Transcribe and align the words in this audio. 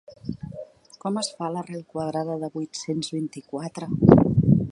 Com 1.03 1.19
es 1.21 1.29
fa 1.41 1.49
l'arrel 1.57 1.83
quadrada 1.93 2.39
de 2.45 2.51
vuit-cents 2.57 3.13
vint-i-quatre? 3.19 3.93